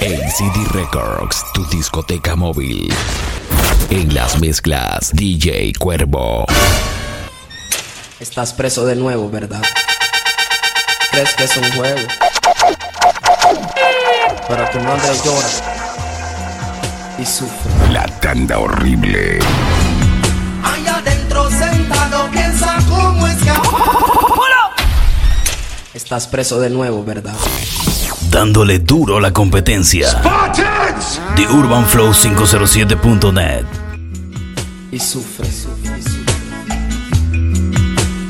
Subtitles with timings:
[0.00, 2.88] ACD Records, tu discoteca móvil.
[3.90, 6.46] En las mezclas, DJ Cuervo.
[8.20, 9.60] Estás preso de nuevo, ¿verdad?
[11.10, 12.00] ¿Crees que es un juego?
[14.46, 15.48] Pero tu madre llora
[17.18, 17.92] y sufre.
[17.92, 19.40] La tanda horrible.
[20.62, 23.72] Allá adentro sentado piensa cómo escapar.
[25.92, 27.34] Estás preso de nuevo, ¿verdad?
[28.30, 30.20] Dándole duro a la competencia.
[31.34, 33.64] The Urban Flow 507.net.
[34.92, 36.34] Y sufre, sufre, sufre.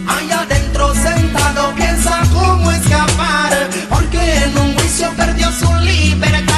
[0.06, 3.68] Allá adentro sentado piensa cómo escapar.
[3.88, 6.57] Porque en un juicio perdió su libertad,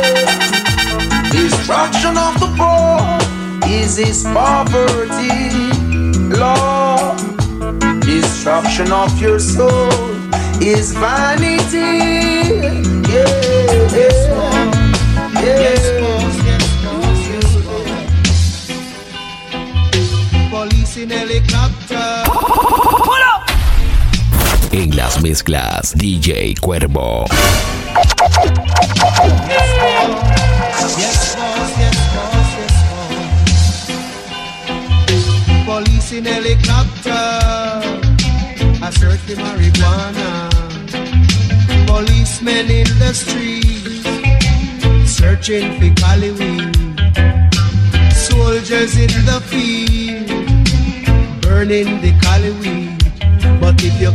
[1.32, 3.18] Destruction of the poor
[3.68, 5.50] is his poverty.
[6.38, 7.18] Lord,
[8.02, 9.90] destruction of your soul
[10.62, 11.98] is vanity.
[13.12, 13.26] Yeah.
[15.42, 15.78] Yeah.
[20.50, 22.27] Police in helicopter.
[24.98, 27.24] Las mezclas, DJ Cuervo.
[35.64, 37.12] Police in helicopter.
[38.82, 40.50] I search the marijuana.
[41.86, 44.02] Policemen in the street.
[45.06, 46.74] Searching for Cali weed.
[48.12, 50.26] Soldiers in the field.
[51.40, 52.98] Burning the Cali weed.
[53.60, 54.10] But if you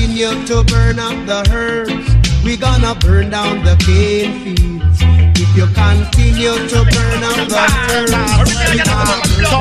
[0.00, 4.98] continue to burn up the herbs, we gonna burn down the cane fields.
[5.36, 7.60] If you continue to burn up the
[7.92, 9.60] herbs, gonna burn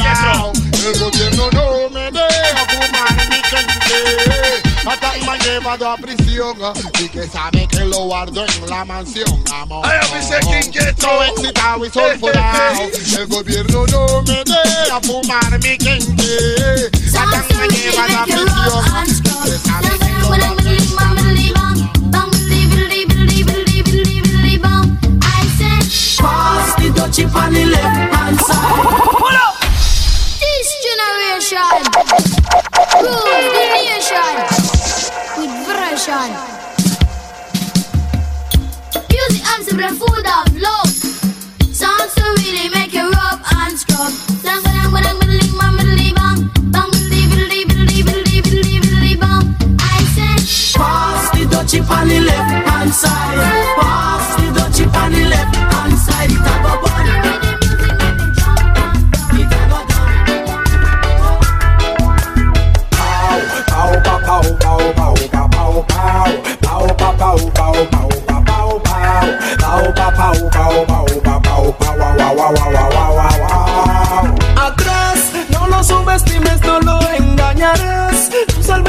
[0.00, 0.52] down
[0.84, 4.72] El gobierno no me deja fumar mi gente.
[4.84, 6.56] Hasta me lleva a prisión
[6.98, 9.44] y que sabe que lo guardo en la mansión.
[9.52, 9.86] Amor.
[11.02, 12.90] No excitado y sulfurado.
[13.18, 16.21] El gobierno no me deja fumar mi gente.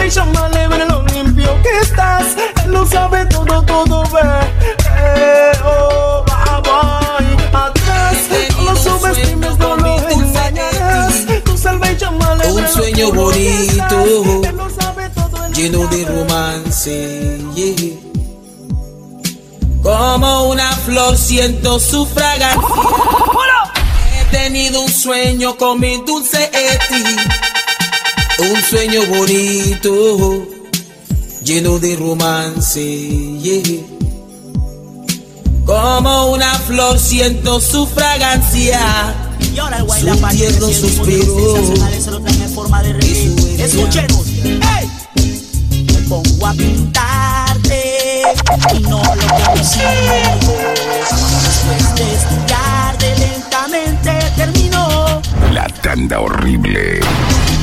[0.04, 2.26] Tu salvation más libre, lo limpio que estás.
[2.66, 4.20] Él lo sabe todo, todo ve.
[4.98, 7.58] Eh, oh, bye, bye.
[7.58, 8.18] Atrás,
[8.58, 11.14] no lo subestimes, no lo engañarás.
[11.46, 14.04] Tu salvation más libre, Un sueño bonito,
[14.44, 17.38] Él lo sabe todo, él lleno de romance.
[17.56, 17.98] yeah.
[19.82, 22.60] Como una flor siento su fragancia.
[24.20, 27.04] He tenido un sueño con mi dulce Eti.
[28.40, 30.48] Un sueño bonito,
[31.44, 32.82] lleno de romance.
[32.82, 33.62] yeah.
[35.66, 39.16] Como una flor siento su fragancia.
[39.54, 41.74] Y ahora el que el ritmo suspiro.
[42.28, 43.64] en forma de reggae.
[43.64, 44.28] Escuchemos.
[44.28, 44.90] ¡Ey!
[45.94, 48.24] Me pongo a pintarte
[48.76, 50.43] y no lo consigo.
[55.84, 57.02] Tanda horrible.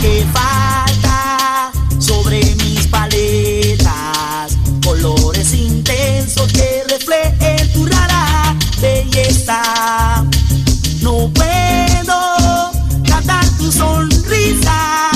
[0.03, 9.63] que falta sobre mis paletas colores intensos que reflejen tu rara belleza.
[11.01, 12.71] No puedo
[13.05, 15.11] tratar tu sonrisa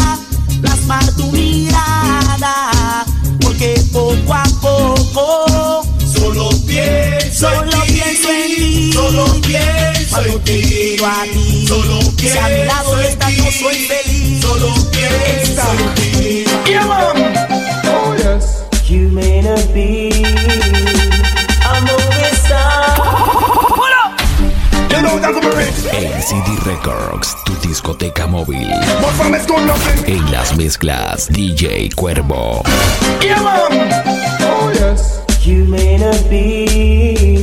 [0.63, 3.05] plasmar tu mirada
[3.43, 8.93] porque poco a poco Solo pienso solo en ti, pienso en ti.
[8.95, 13.87] Solo pienso cuando en te quiero a ti Solo si a mi lado no soy
[13.87, 16.45] feliz Solo en ti.
[16.67, 16.87] Yeah.
[17.87, 18.65] Oh, yes.
[18.89, 20.11] You may not be.
[24.91, 25.45] You know that I'm
[26.65, 28.69] Records, tu discoteca móvil.
[30.07, 32.63] En las mezclas, DJ Cuervo.
[33.21, 33.41] Yeah.
[34.41, 35.21] Oh, yes.
[35.45, 37.34] You may not be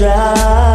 [0.00, 0.69] may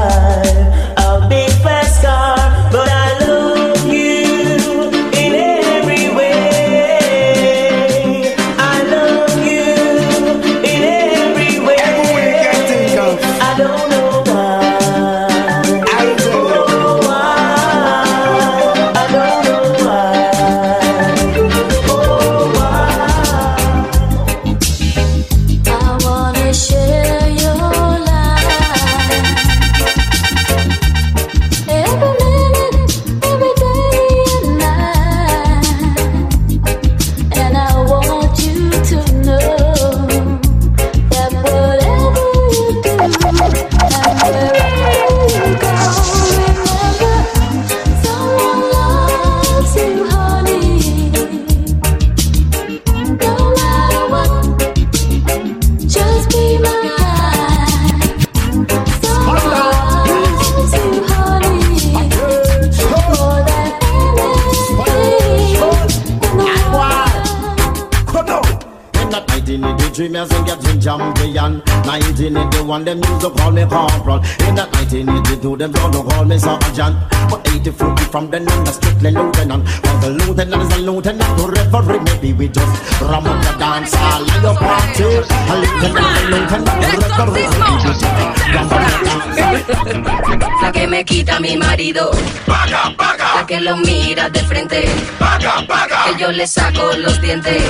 [69.97, 71.61] 1983, me a sing a Jim champion.
[71.85, 74.21] 1981, them used to call me corporal.
[74.45, 76.95] In that 1982, them used to call me sergeant.
[77.29, 79.65] But 84, from then on, a strictly lieutenant.
[79.65, 81.99] Cause the lieutenant is a lieutenant to referee.
[82.05, 85.03] Maybe we just ram up the dance hall and your party.
[85.03, 87.49] A lieutenant, a lieutenant, to referee.
[87.49, 88.05] Maybe we just
[88.53, 89.65] ram up the dance hall.
[90.61, 92.11] La que me quita mi marido.
[92.47, 94.85] La que lo mira de frente.
[96.05, 97.63] Que yo le saco los dientes.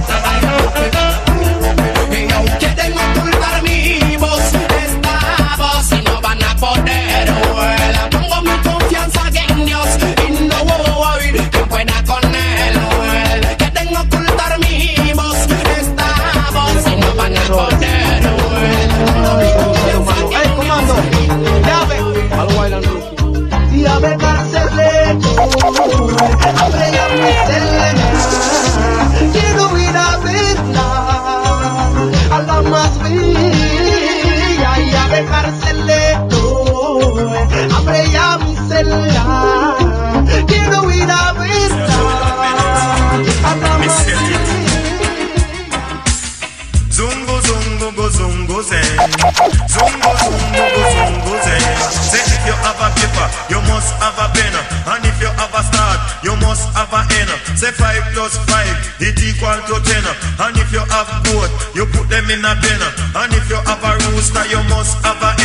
[60.51, 62.81] And if you have both, you put them in a pen.
[63.15, 65.40] And if you have a rooster, you must have a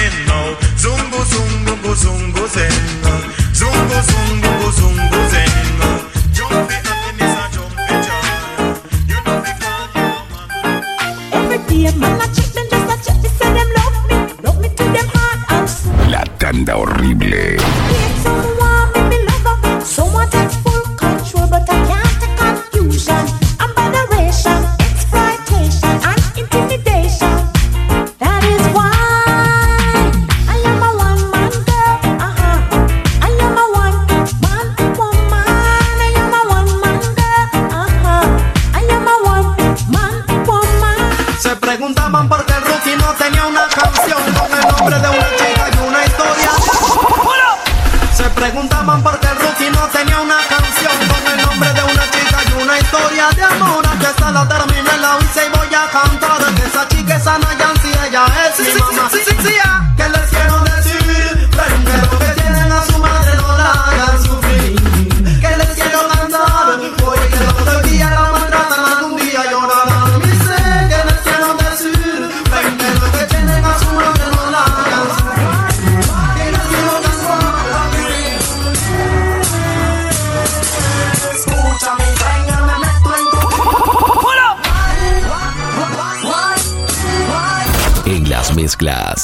[48.56, 52.62] preguntaban por qué el no tenía una canción con el nombre de una chica y
[52.62, 53.86] una historia de amor.
[53.86, 56.40] Antes esta la terminé, la hice y voy a cantar.
[56.64, 59.10] Esa chica es Ana Yancy, ella es sí, mi mamá.
[59.10, 60.25] Sí, sí, sí, sí, sí, sí, sí, sí,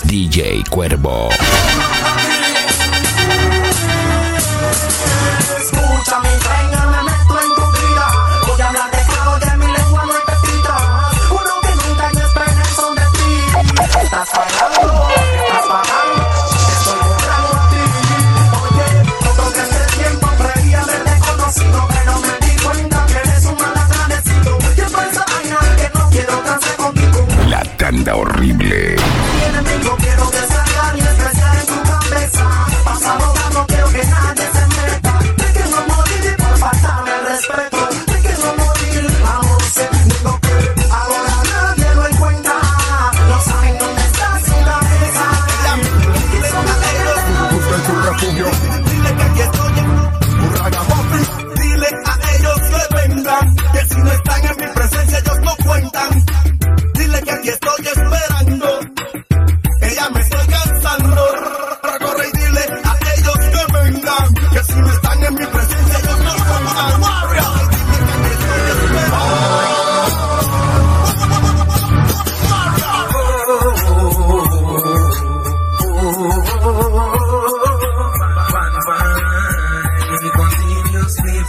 [0.04, 1.28] DJ Cuervo.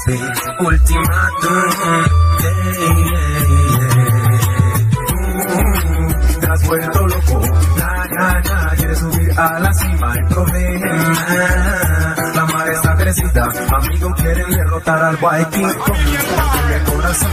[0.06, 0.20] Baby,
[0.60, 1.64] ultimátum.
[2.42, 3.84] Yeah, yeah, yeah.
[6.42, 7.42] Te has vuelto loco,
[7.78, 10.14] la gana quiere subir a la cima.
[10.16, 10.88] El problema,
[12.36, 13.50] la mar está crecida.
[13.76, 15.74] Amigos quieren derrotar al Viking.
[15.74, 17.32] Con el corazón.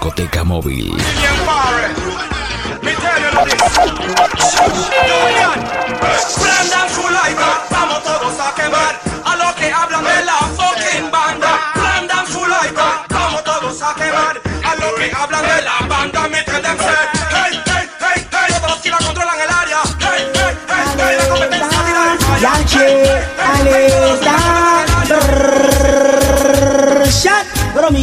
[0.00, 0.96] discoteca móvil.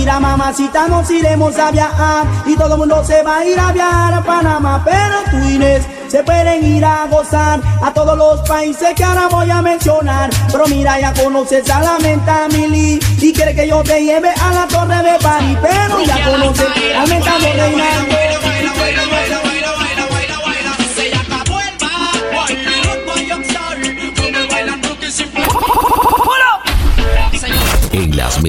[0.07, 3.73] Mira mamacita, nos iremos a viajar y todo el mundo se va a ir a
[3.73, 8.93] viajar a Panamá, pero tú Inés se pueden ir a gozar a todos los países
[8.95, 10.29] que ahora voy a mencionar.
[10.49, 14.53] Pero mira, ya conoces a la menta Mili y quiere que yo te lleve a
[14.53, 19.16] la torre de París, pero ya conoces a la menta Reina.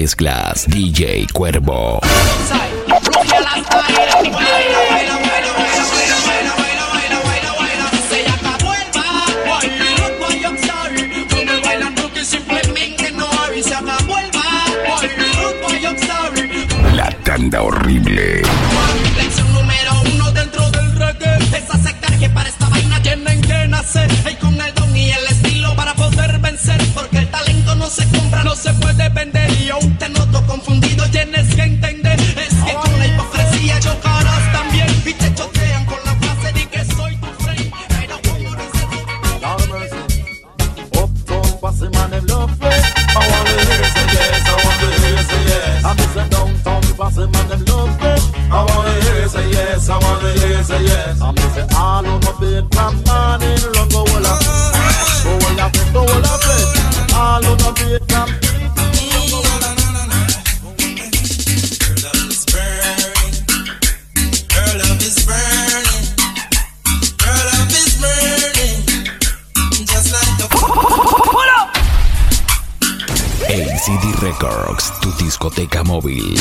[0.01, 1.99] mezclas, DJ Cuervo.
[16.93, 18.41] La tanda horrible.
[19.53, 21.37] número uno dentro del reggae.
[21.57, 24.18] Es aceptar que para esta vaina tienen que nacer.
[76.09, 76.38] Will.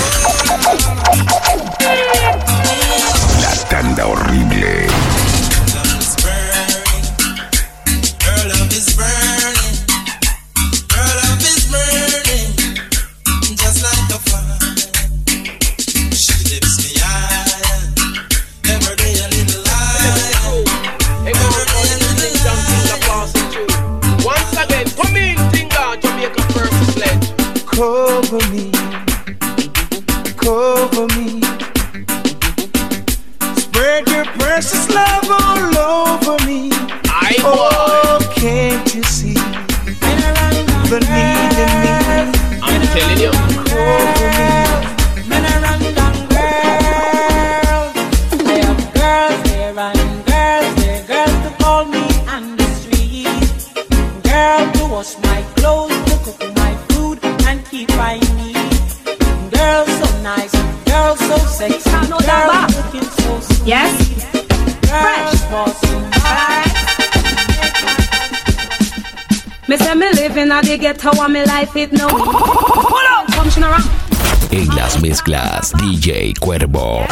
[74.50, 77.04] En las mezclas, DJ Cuervo.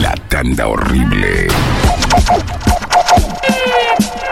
[0.00, 1.48] La tanda horrible.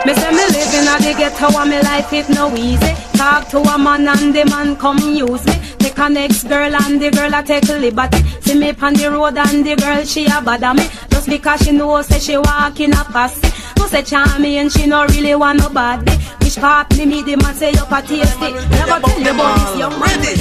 [0.06, 2.94] Me say me living at the ghetto and me life it no easy.
[3.14, 5.54] Talk to a man and the man come use me.
[5.80, 8.22] Take a next girl and the girl a take liberty.
[8.42, 10.88] See me on the road and the girl she a bother me.
[11.10, 13.57] Just because she know say she walk in a posse.
[13.78, 16.12] No say charming and she no really want nobody.
[16.42, 18.52] Which part me me the man say you a tasty.
[18.74, 20.34] Never tell you about this young Ready?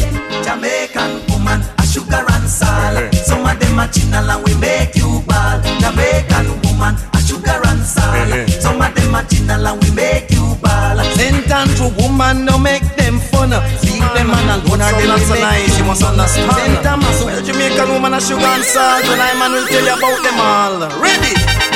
[0.44, 3.13] Jamaican woman, a sugar and salt.
[3.13, 5.60] Some of them a chinal and we make you ball.
[5.84, 8.50] Jamaican woman, a sugar and salt.
[8.63, 10.98] Some of them a chinal and we make you ball.
[11.20, 13.50] Sent on to woman, no make them fun.
[13.51, 16.51] Leave ah, them man alone or them so will make you must understand.
[16.56, 19.03] Sent a mass with Jamaican woman, a sugar and salt.
[19.06, 20.75] When I man will tell you about them all.
[21.03, 21.34] Ready?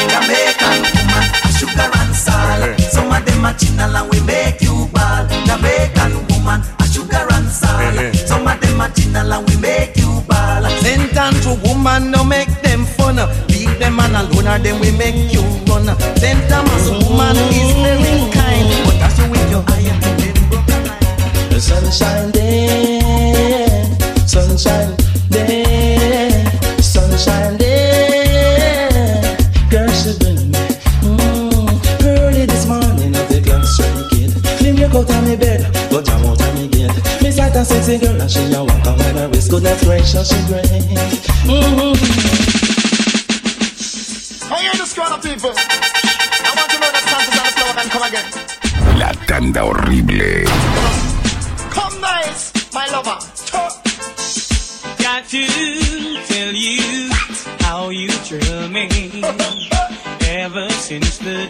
[0.08, 1.24] Jamaican woman,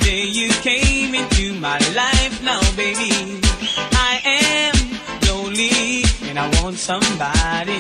[0.02, 3.40] day you came into my life, now baby,
[3.94, 4.76] I am
[5.28, 7.80] lonely and I want somebody.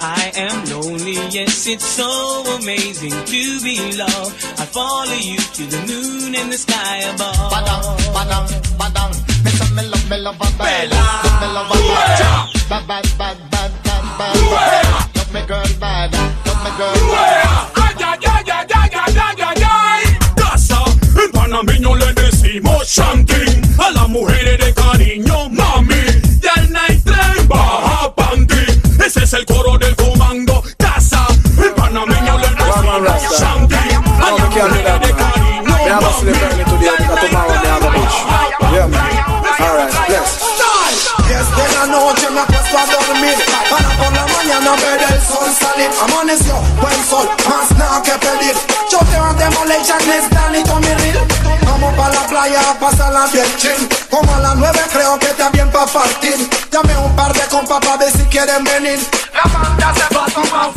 [0.00, 2.08] I am lonely, yes, it's so
[2.60, 4.34] amazing to be loved.
[4.58, 7.50] I follow you to the moon and the sky above.
[7.52, 7.82] Badang,
[8.14, 8.48] badang,
[8.78, 9.12] badang.
[9.44, 10.90] Me say me love, me love a bad.
[10.90, 12.68] Love me love a bad.
[12.68, 15.16] Bad, bad, bad, bad, bad, bad.
[15.16, 16.12] Love me girl bad.
[16.46, 17.77] Love me girl bad.
[21.64, 25.96] Le decimos chanting a las mujeres de cariño, mami.
[26.40, 28.64] Y al night train baja panty.
[29.04, 30.62] Ese es el coro del comando.
[30.78, 35.76] Casa, en panameño le decimos chanting a las mujeres de cariño,
[46.00, 48.54] Amaneció, buen sol, más nada que pedir
[52.48, 55.70] pa' la playa a pasarla bien chill Como a las nueve creo que está bien
[55.70, 56.36] pa' partir
[56.70, 58.98] Llamé un par de compas pa' ver si quieren venir
[59.32, 60.68] La banda se va a tomar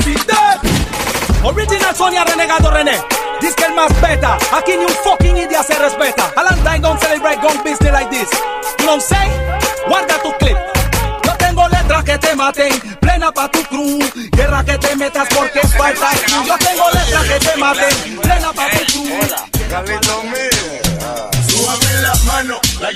[1.44, 3.02] Original Sonia Renegado René.
[3.42, 4.38] Dice que el más beta.
[4.52, 6.32] Aquí ni un fucking idiota se respeta.
[6.36, 8.30] Valentine don't celebrate gun business like this.
[8.78, 9.32] You know what I'm saying?
[9.88, 10.58] Guarda tu clip.
[11.26, 14.06] Yo tengo letras que te maten, plena pa' tu cruz.
[14.34, 16.12] Guerra que te metas porque es falta.
[16.46, 20.51] Yo tengo letras que te maten, plena pa' tu cruz.
[22.44, 22.90] La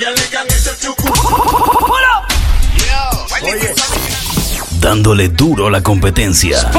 [0.81, 1.07] chucu.
[3.43, 3.75] Oye.
[4.79, 6.71] Dándole duro a la competencia.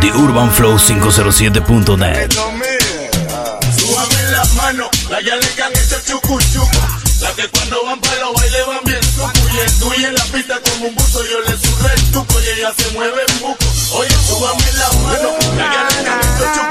[0.00, 2.32] The Urban Flow 507.net.
[3.76, 5.18] Súbame las manos, la
[6.06, 6.78] chucu chucu.
[7.20, 9.00] La que cuando van para los bailes van bien.
[9.52, 12.58] Y el tuyo en la pista como un buzo, yo le surré el tuco y
[12.58, 13.66] ella se mueve en buco.
[13.96, 16.69] Oye, súbame las manos, la chucu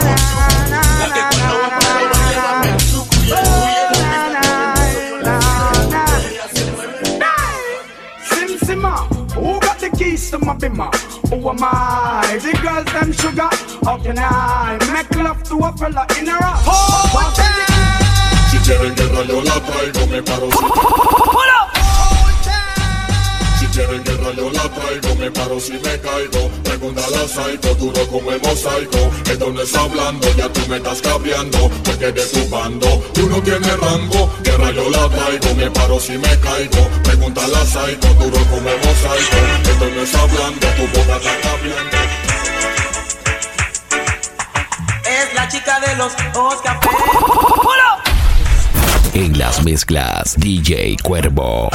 [11.39, 12.38] Who am I?
[12.41, 13.49] The girls them sugar.
[13.86, 16.60] How can I make love to a fella in a rock?
[18.52, 20.52] Si quieren guerra yo la traigo, me paro.
[20.52, 20.58] Si
[23.71, 26.49] quieren guerra yo la traigo, me paro si me caigo.
[26.63, 29.12] Pregúntale a Psycho, duro como el mosaico.
[29.29, 33.41] Esto no es hablando, ya tú me estás cambiando, porque de tu bando tú no
[33.41, 34.34] tienes rango.
[34.43, 36.89] Guerra yo la traigo, me paro si me caigo.
[37.03, 39.38] Pregúntale a Psycho, duro como el mosaico.
[39.63, 41.97] Esto no es hablando, tu boca está cambiando.
[45.05, 46.89] Es la chica de los ojos café.
[49.13, 51.69] En las mezclas, DJ Cuervo.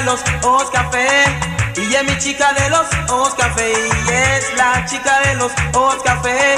[0.00, 1.06] De los ojos café.
[1.76, 3.72] Y es mi chica de los ojos café.
[3.72, 6.56] Y es la chica de los ojos café.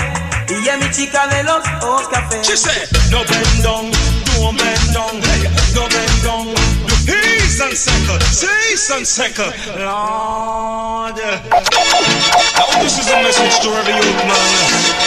[0.48, 2.42] Y es mi chica de los ojos café.
[2.42, 3.90] She said, no bend down,
[4.36, 6.46] don't bend down, hey, no bend down.
[6.86, 9.52] Do peace and second, peace and second.
[9.78, 11.16] Lord.
[11.16, 14.50] Now this is a message to every youth man.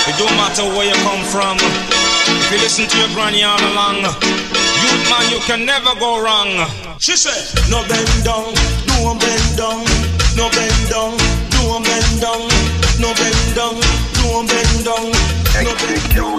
[0.08, 1.58] It don't matter where you come from.
[1.62, 4.04] If you listen to your granny all along,
[4.84, 6.68] youth man, you can never go wrong.
[7.00, 8.54] She said, no bend down,
[8.88, 9.84] don't bend down,
[10.36, 11.14] no bend down,
[11.54, 12.42] don't bend down,
[13.00, 13.76] no bend down,
[14.20, 15.12] don't bend down,
[15.54, 16.36] no bend down.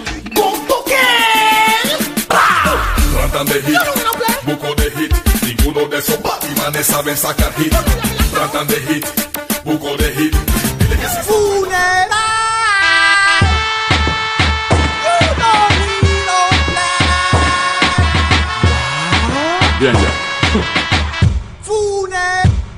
[3.12, 3.80] Tratan de hit,
[4.44, 5.14] buco de hit.
[5.42, 7.74] Ninguno de esos batimanes saben sacar hit.
[8.32, 9.06] Tratan de hit,
[9.64, 10.34] buco de hit.
[10.78, 11.45] Dile que sí.
[19.78, 20.08] Bien, ya.
[21.62, 22.16] Fune,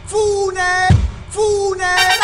[0.05, 0.89] fune,
[1.31, 2.19] funeral.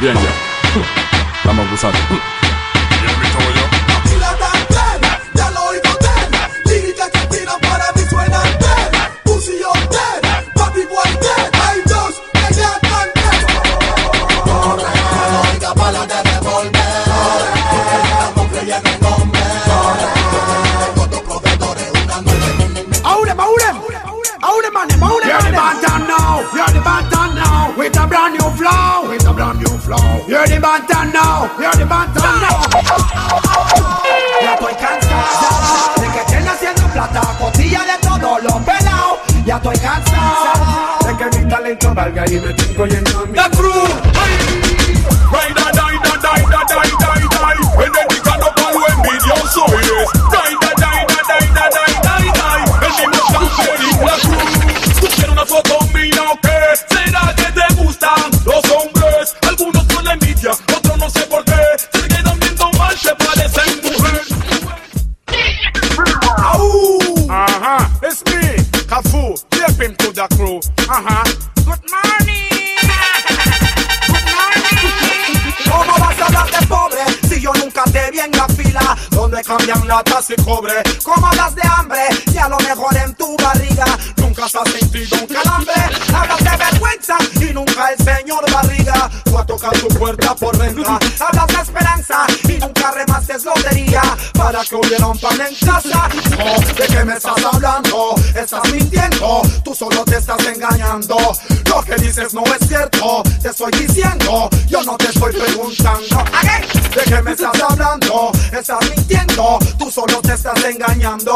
[0.00, 0.32] Bien, ya.
[1.44, 1.98] Vamos gozando.
[2.10, 2.41] Y
[42.02, 43.21] valga y me estén cogiendo
[79.92, 80.82] nada se cobre
[110.72, 111.34] engañando.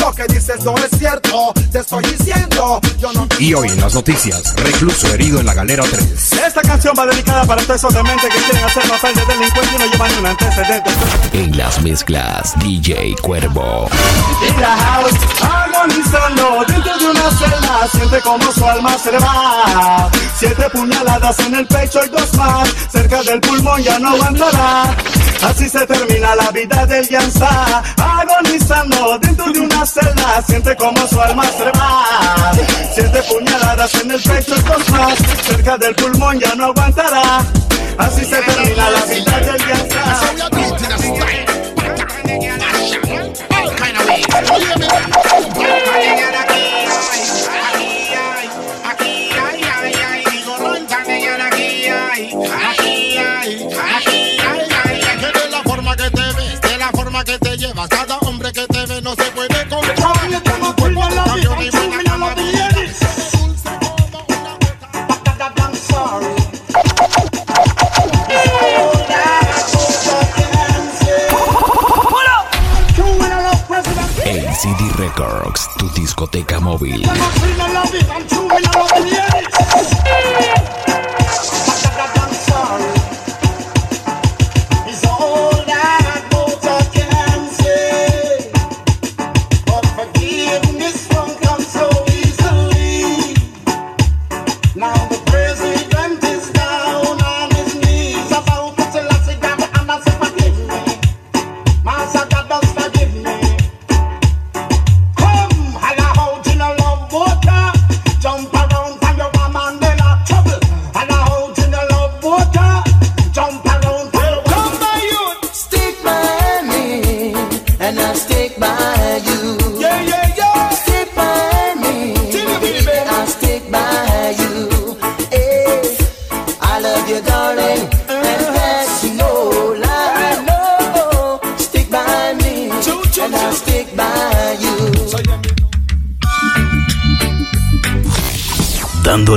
[0.00, 3.80] Lo que dices no es cierto, te estoy diciendo, yo no te Y hoy en
[3.80, 6.32] las noticias, recluso herido en la galera 3.
[6.46, 9.78] Esta canción va dedicada para todos esos dementes que quieren hacer papel de delincuente y
[9.78, 10.90] no llevan ni un antecedente.
[11.32, 13.88] En las mezclas, DJ Cuervo.
[14.46, 20.10] In the house, agonizando dentro de una celda, siente como su alma se le va.
[20.38, 24.94] Siete puñaladas en el pecho y dos más, cerca del pulmón ya no aguantará.
[25.42, 31.20] Así se termina la vida del Yansa, agonizando dentro de una celda, siente como su
[31.20, 32.52] alma se va.
[32.94, 37.44] Siete puñaladas en el pecho dos más, cerca del pulmón ya no aguantará.
[37.98, 40.65] Así se termina la vida del Yansa.
[57.56, 59.46] Te llevas, cada hombre que te ve no se puede
[74.24, 77.08] LCD Records, tu discoteca móvil.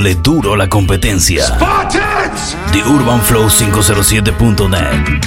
[0.00, 1.58] Dándole duro a la competencia.
[2.72, 5.20] The Urban Flow 507.net.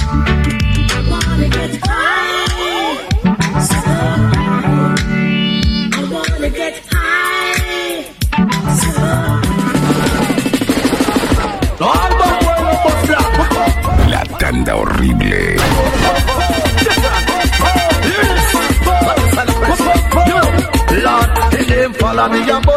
[14.08, 15.54] La tanda horrible.
[22.44, 22.73] Name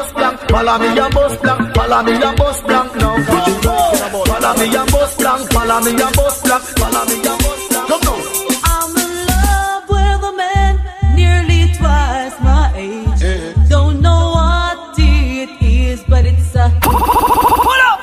[0.58, 2.36] follow me a bus blank, follow me now.
[4.26, 7.16] Follow me a bus blank, follow me a bus blank, follow me.
[7.24, 8.18] Come now.
[8.64, 10.74] I'm in love with a man
[11.16, 13.70] nearly twice my age.
[13.70, 16.72] Don't know what it is, but it's a.
[16.82, 18.02] Pull up.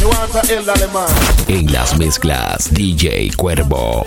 [0.00, 1.08] You want a elderly man?
[1.48, 4.04] En las mezclas, DJ Cuervo.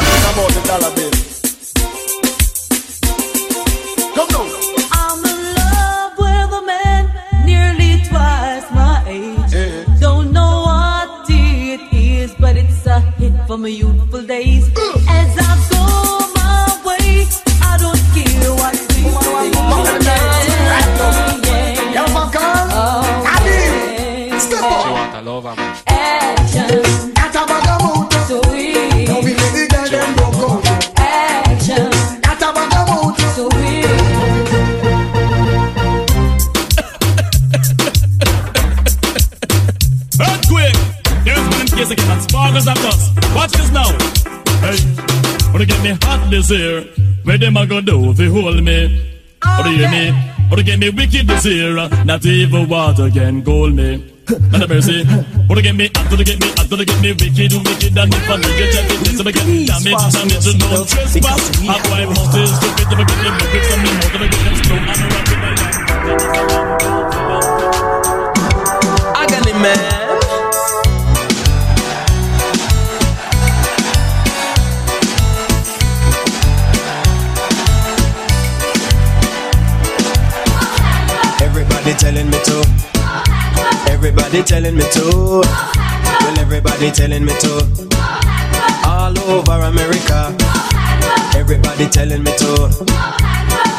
[13.57, 14.69] From my youthful days.
[15.09, 15.46] As I
[46.49, 46.85] me hot this year?
[47.23, 49.19] Where them a go do if you hold me?
[49.59, 50.13] Or do you hear me?
[50.51, 51.75] Or to get me wicked this year?
[52.05, 54.13] Not even water can cool me.
[54.51, 55.05] Man of mercy,
[55.49, 58.13] or to get me hot, to get me hot, to get me wicked, wicked, and
[58.13, 61.63] if I nigga check it, this, I get damage, damage, no trespass.
[61.63, 64.83] I five houses, stupid, to get them wicked, some me more, to get them slow,
[64.83, 65.63] and rock it like
[69.15, 69.96] Agony man.
[82.07, 82.63] Telling me to.
[83.91, 85.41] Everybody telling me to.
[85.41, 87.67] Well, everybody telling me to.
[88.85, 90.33] All over America.
[91.35, 92.69] Everybody telling me to.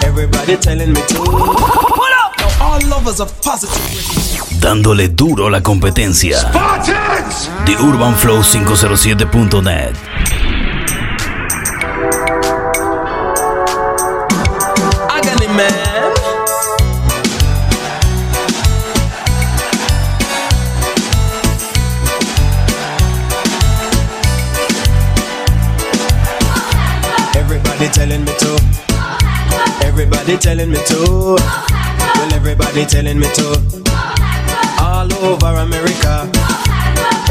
[0.05, 1.23] Everybody telling me to.
[2.39, 4.61] Now all lovers of positive.
[4.61, 6.51] Dándole duro a la competencia.
[7.65, 10.18] The Urban Flow 507.net.
[30.29, 31.37] Everybody telling me to.
[31.41, 33.49] Well, everybody telling me to.
[34.79, 36.29] All over America.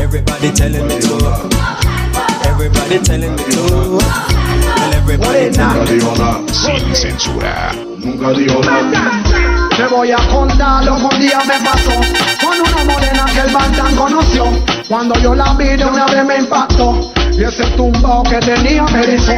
[0.01, 1.13] Everybody telling me to.
[2.49, 4.01] Everybody telling me to.
[4.01, 6.51] Well, everybody telling me to.
[6.51, 7.71] Sin censura.
[8.01, 9.21] Nunca digo nada.
[9.77, 11.91] Te voy a contar lo que un día me pasó
[12.41, 14.45] Con una morena que el Bantan conoció
[14.89, 16.99] Cuando yo la vi de una vez me impactó
[17.31, 19.33] Y ese tumbao que tenía me erizó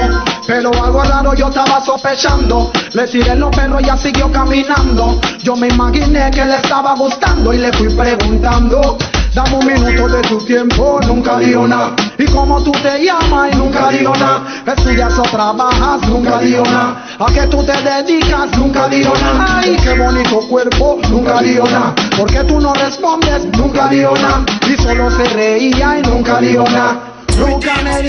[0.49, 5.55] Pero algo raro yo estaba sospechando Le tiré los perros y ella siguió caminando Yo
[5.55, 8.97] me imaginé que le estaba gustando Y le fui preguntando
[9.35, 11.91] Dame un minuto de tu tiempo, nunca digo nada.
[12.17, 14.41] Y como tú te llamas y nunca digo nada.
[14.65, 17.05] Estudias o trabajas, nunca digo nada.
[17.19, 19.59] A qué tú te dedicas, nunca digo nada.
[19.59, 21.93] Ay, qué bonito cuerpo, nunca digo nada.
[22.17, 24.43] Porque tú no respondes, nunca digo nada.
[24.67, 26.97] Y solo se reía y nunca digo nada.
[27.37, 28.01] Nunca me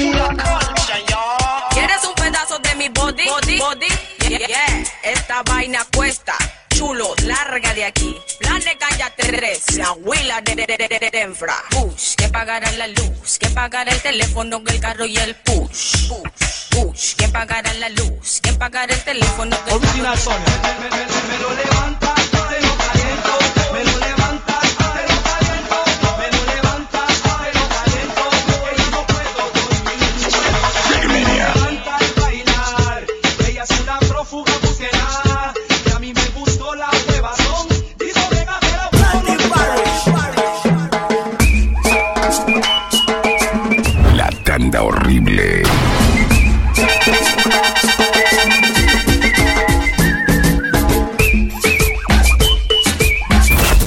[3.61, 3.87] body?
[4.29, 4.85] Yeah, yeah.
[5.03, 6.35] Esta vaina cuesta.
[6.75, 8.17] Chulo, larga de aquí.
[8.39, 9.77] Plan de cállate tres.
[9.77, 11.57] La huila de, de, de, de, de Denfra.
[11.71, 13.39] Push, que pagará la luz.
[13.39, 16.09] Que pagará el teléfono, el carro y el push.
[16.09, 17.15] Push, push.
[17.17, 18.41] Que pagará la luz.
[18.41, 23.33] Que pagará el teléfono, el Original carro y el Me lo levanta, te lo caliento.
[23.75, 24.50] Me lo levanta,
[44.83, 45.63] horrible.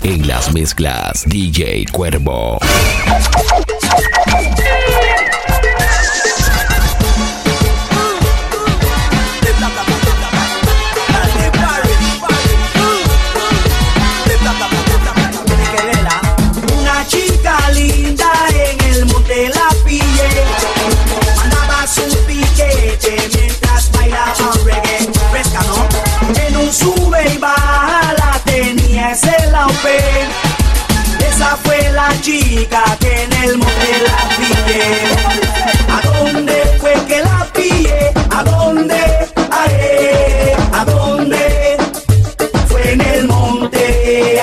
[0.04, 2.60] En las mezclas, DJ Cuervo.
[29.86, 34.84] Esa fue la chica que en el monte la pillé.
[35.90, 38.12] ¿A dónde fue que la pillé?
[38.32, 38.96] ¿A dónde?
[39.52, 41.78] Ae, ¿A dónde?
[42.68, 44.40] Fue en el monte.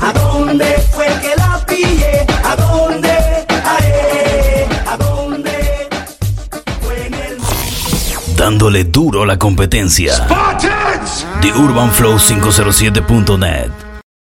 [0.00, 2.26] ¿A dónde fue que la pillé?
[2.44, 3.10] ¿A dónde?
[4.86, 5.88] ¿A dónde?
[6.82, 7.38] Fue en el
[8.36, 10.26] Dándole duro a la competencia.
[11.40, 13.87] The Urban Flow 507.net